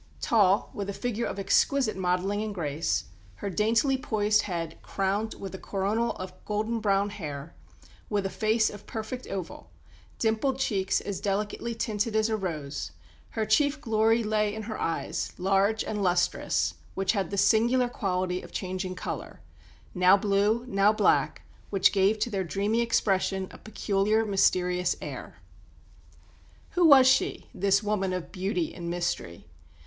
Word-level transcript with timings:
Tall, 0.19 0.71
with 0.73 0.89
a 0.89 0.93
figure 0.93 1.27
of 1.27 1.37
exquisite 1.37 1.95
modelling 1.95 2.41
and 2.41 2.55
grace, 2.55 3.03
her 3.35 3.51
daintily 3.51 3.99
poised 3.99 4.41
head 4.41 4.79
crowned 4.81 5.35
with 5.35 5.53
a 5.53 5.59
coronal 5.59 6.13
of 6.13 6.33
golden 6.43 6.79
brown 6.79 7.11
hair, 7.11 7.53
with 8.09 8.25
a 8.25 8.29
face 8.31 8.71
of 8.71 8.87
perfect 8.87 9.27
oval, 9.27 9.69
dimpled 10.17 10.57
cheeks 10.57 11.01
as 11.01 11.21
delicately 11.21 11.75
tinted 11.75 12.15
as 12.15 12.29
a 12.29 12.35
rose, 12.35 12.93
her 13.37 13.45
chief 13.45 13.79
glory 13.79 14.23
lay 14.23 14.51
in 14.55 14.63
her 14.63 14.81
eyes, 14.81 15.33
large 15.37 15.83
and 15.83 16.01
lustrous, 16.01 16.73
which 16.95 17.11
had 17.11 17.29
the 17.29 17.37
singular 17.37 17.87
quality 17.87 18.41
of 18.41 18.51
changing 18.51 18.95
colour 18.95 19.39
"now 19.93 20.17
blue, 20.17 20.65
now 20.65 20.91
black, 20.91 21.43
which 21.69 21.91
gave 21.93 22.17
to 22.17 22.31
their 22.31 22.43
dreamy 22.43 22.81
expression 22.81 23.47
a 23.51 23.57
peculiar, 23.59 24.25
mysterious 24.25 24.95
air." 24.99 25.43
Who 26.71 26.87
was 26.87 27.05
she, 27.05 27.49
this 27.53 27.83
woman 27.83 28.13
of 28.13 28.31
beauty 28.31 28.73
and 28.73 28.89
mystery? 28.89 29.45